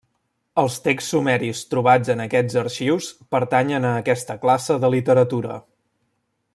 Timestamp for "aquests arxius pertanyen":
2.25-3.85